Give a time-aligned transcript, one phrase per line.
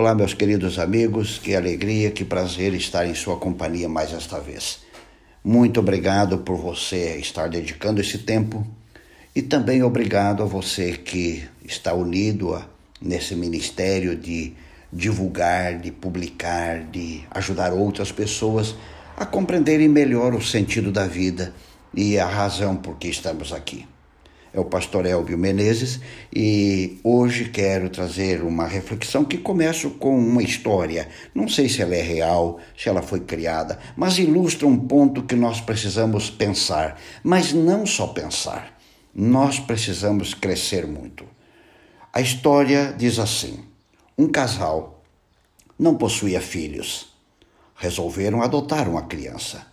[0.00, 4.78] Olá, meus queridos amigos, que alegria, que prazer estar em sua companhia mais esta vez.
[5.42, 8.64] Muito obrigado por você estar dedicando esse tempo
[9.34, 12.64] e também obrigado a você que está unido a,
[13.02, 14.52] nesse ministério de
[14.92, 18.76] divulgar, de publicar, de ajudar outras pessoas
[19.16, 21.52] a compreenderem melhor o sentido da vida
[21.92, 23.84] e a razão por que estamos aqui.
[24.52, 26.00] É o pastor Elvio Menezes
[26.34, 31.08] e hoje quero trazer uma reflexão que começa com uma história.
[31.34, 35.36] Não sei se ela é real, se ela foi criada, mas ilustra um ponto que
[35.36, 38.78] nós precisamos pensar, mas não só pensar.
[39.14, 41.24] Nós precisamos crescer muito.
[42.12, 43.64] A história diz assim:
[44.16, 45.04] um casal
[45.78, 47.12] não possuía filhos.
[47.76, 49.66] Resolveram adotar uma criança.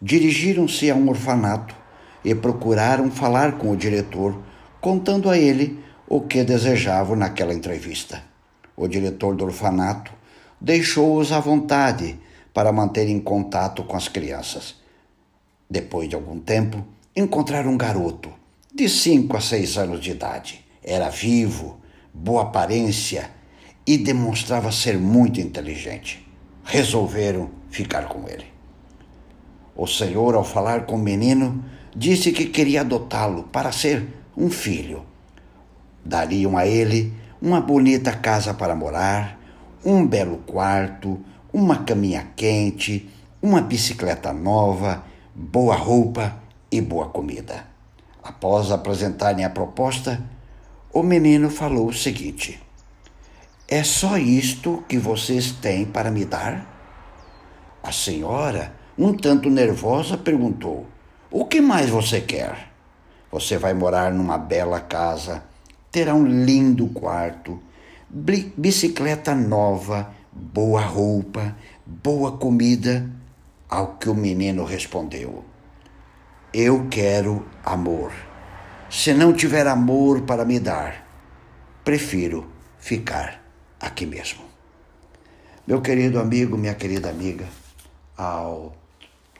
[0.00, 1.74] Dirigiram-se a um orfanato
[2.24, 4.40] e procuraram falar com o diretor,
[4.80, 8.22] contando a ele o que desejavam naquela entrevista.
[8.76, 10.12] O diretor do orfanato
[10.60, 12.18] deixou-os à vontade
[12.52, 14.76] para manterem contato com as crianças.
[15.68, 18.32] Depois de algum tempo, encontraram um garoto
[18.74, 20.64] de cinco a seis anos de idade.
[20.82, 21.80] Era vivo,
[22.12, 23.30] boa aparência
[23.86, 26.26] e demonstrava ser muito inteligente.
[26.64, 28.55] Resolveram ficar com ele.
[29.76, 31.62] O senhor, ao falar com o menino,
[31.94, 35.04] disse que queria adotá-lo para ser um filho.
[36.04, 39.38] Dariam a ele uma bonita casa para morar,
[39.84, 41.20] um belo quarto,
[41.52, 43.08] uma caminha quente,
[43.42, 46.36] uma bicicleta nova, boa roupa
[46.70, 47.66] e boa comida.
[48.22, 50.22] Após apresentarem a proposta,
[50.92, 52.60] o menino falou o seguinte:
[53.68, 56.74] É só isto que vocês têm para me dar?
[57.82, 60.86] A senhora, um tanto nervosa, perguntou:
[61.30, 62.72] o que mais você quer?
[63.30, 65.42] Você vai morar numa bela casa,
[65.90, 67.60] terá um lindo quarto,
[68.56, 73.10] bicicleta nova, boa roupa, boa comida.
[73.68, 75.44] Ao que o menino respondeu:
[76.54, 78.12] Eu quero amor.
[78.88, 81.04] Se não tiver amor para me dar,
[81.84, 82.46] prefiro
[82.78, 83.44] ficar
[83.80, 84.44] aqui mesmo.
[85.66, 87.46] Meu querido amigo, minha querida amiga,
[88.16, 88.72] ao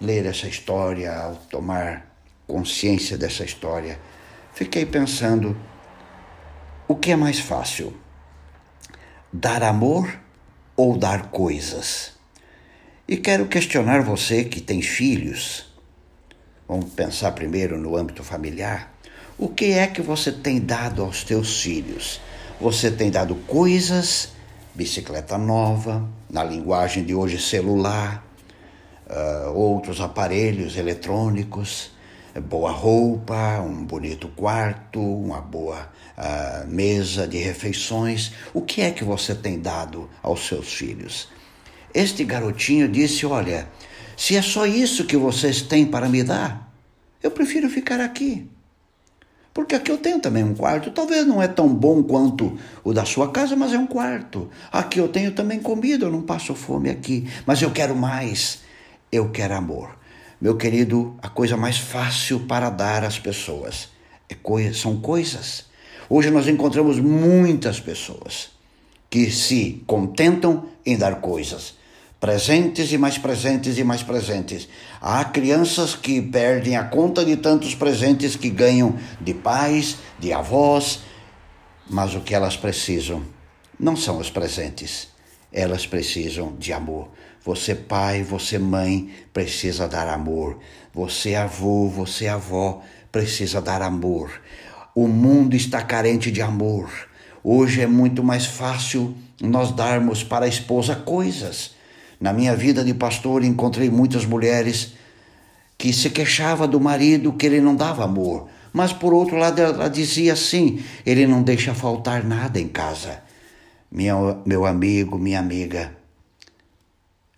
[0.00, 3.98] ler essa história, ao tomar consciência dessa história,
[4.54, 5.56] fiquei pensando:
[6.88, 7.94] o que é mais fácil?
[9.32, 10.18] Dar amor
[10.76, 12.14] ou dar coisas?
[13.08, 15.72] E quero questionar você que tem filhos.
[16.66, 18.92] Vamos pensar primeiro no âmbito familiar.
[19.38, 22.20] O que é que você tem dado aos teus filhos?
[22.60, 24.30] Você tem dado coisas,
[24.74, 28.25] bicicleta nova, na linguagem de hoje, celular,
[29.06, 31.90] uh, outros aparelhos eletrônicos,
[32.40, 38.32] boa roupa, um bonito quarto, uma boa uh, mesa de refeições.
[38.52, 41.28] O que é que você tem dado aos seus filhos?
[41.94, 43.68] Este garotinho disse: Olha,
[44.16, 46.72] se é só isso que vocês têm para me dar,
[47.22, 48.50] eu prefiro ficar aqui.
[49.54, 50.90] Porque aqui eu tenho também um quarto.
[50.90, 54.50] Talvez não é tão bom quanto o da sua casa, mas é um quarto.
[54.70, 57.26] Aqui eu tenho também comida, eu não passo fome aqui.
[57.46, 58.65] Mas eu quero mais
[59.16, 59.96] eu quero amor.
[60.40, 63.88] Meu querido, a coisa mais fácil para dar às pessoas
[64.28, 65.64] é coi são coisas.
[66.08, 68.50] Hoje nós encontramos muitas pessoas
[69.08, 71.74] que se contentam em dar coisas,
[72.20, 74.68] presentes e mais presentes e mais presentes.
[75.00, 81.00] Há crianças que perdem a conta de tantos presentes que ganham de pais, de avós,
[81.88, 83.22] mas o que elas precisam
[83.78, 85.08] não são os presentes,
[85.56, 87.08] elas precisam de amor.
[87.42, 90.58] Você, pai, você, mãe, precisa dar amor.
[90.92, 94.42] Você, avô, você, avó, precisa dar amor.
[94.94, 96.90] O mundo está carente de amor.
[97.42, 101.74] Hoje é muito mais fácil nós darmos para a esposa coisas.
[102.20, 104.92] Na minha vida de pastor, encontrei muitas mulheres
[105.78, 108.48] que se queixava do marido que ele não dava amor.
[108.74, 113.24] Mas por outro lado, ela dizia assim: ele não deixa faltar nada em casa.
[113.90, 114.14] Minha,
[114.44, 115.96] meu amigo, minha amiga,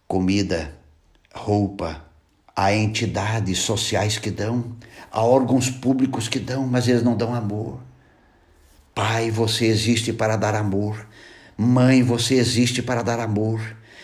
[0.06, 0.74] comida,
[1.34, 2.04] roupa,
[2.56, 4.76] há entidades sociais que dão,
[5.12, 7.78] há órgãos públicos que dão, mas eles não dão amor.
[8.94, 11.06] Pai, você existe para dar amor.
[11.56, 13.60] Mãe, você existe para dar amor.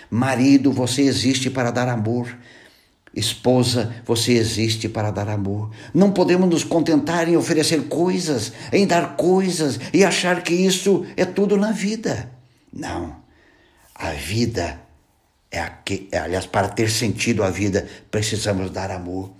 [0.08, 2.38] Marido, você existe para dar amor.
[3.12, 5.70] Esposa, você existe para dar amor.
[5.92, 11.24] Não podemos nos contentar em oferecer coisas, em dar coisas e achar que isso é
[11.24, 12.33] tudo na vida.
[12.74, 13.16] Não.
[13.94, 14.80] A vida
[15.50, 19.30] é aqui, é, aliás, para ter sentido a vida, precisamos dar amor.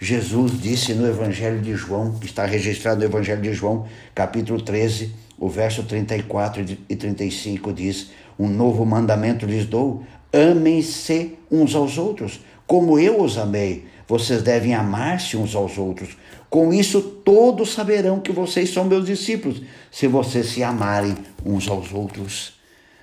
[0.00, 5.14] Jesus disse no Evangelho de João, que está registrado no Evangelho de João, capítulo 13,
[5.38, 12.40] o verso 34 e 35 diz: Um novo mandamento lhes dou: amem-se uns aos outros,
[12.66, 13.86] como eu os amei.
[14.08, 16.16] Vocês devem amar-se uns aos outros.
[16.48, 21.92] Com isso, todos saberão que vocês são meus discípulos, se vocês se amarem uns aos
[21.92, 22.59] outros.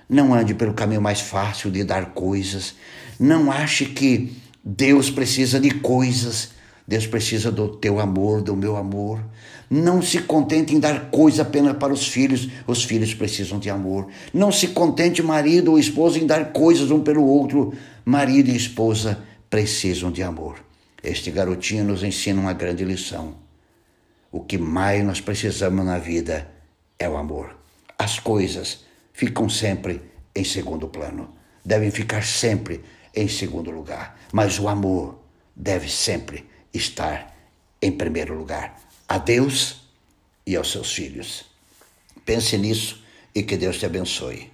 [0.08, 2.74] Não ande pelo caminho mais fácil de dar coisas.
[3.20, 6.50] Não ache que Deus precisa de coisas.
[6.86, 9.22] Deus precisa do teu amor, do meu amor.
[9.70, 14.08] Não se contente em dar coisa apenas para os filhos, os filhos precisam de amor.
[14.32, 19.22] Não se contente, marido ou esposa, em dar coisas um pelo outro, marido e esposa
[19.50, 20.56] precisam de amor.
[21.02, 23.34] Este garotinho nos ensina uma grande lição.
[24.32, 26.48] O que mais nós precisamos na vida
[26.98, 27.54] é o amor.
[27.98, 28.87] As coisas
[29.18, 30.00] ficam sempre
[30.32, 31.34] em segundo plano,
[31.64, 35.18] devem ficar sempre em segundo lugar, mas o amor
[35.56, 37.36] deve sempre estar
[37.82, 39.80] em primeiro lugar a Deus
[40.46, 41.46] e aos seus filhos.
[42.24, 43.02] Pense nisso
[43.34, 44.52] e que Deus te abençoe.